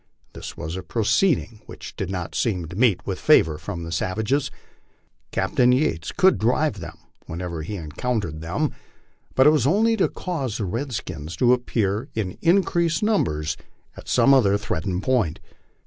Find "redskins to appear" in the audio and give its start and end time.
10.65-12.09